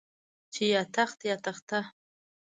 چې 0.53 0.63
يا 0.73 0.81
تخت 0.95 1.19
يا 1.29 1.35
تخته. 1.45 1.79